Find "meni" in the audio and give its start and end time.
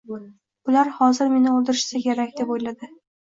1.35-1.51